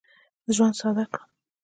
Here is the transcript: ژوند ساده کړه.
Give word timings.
ژوند 0.55 0.75
ساده 0.79 1.05
کړه. 1.11 1.23